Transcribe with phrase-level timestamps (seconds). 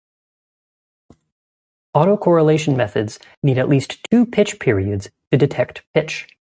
[1.95, 6.27] Autocorrelation methods need at least two pitch periods to detect pitch.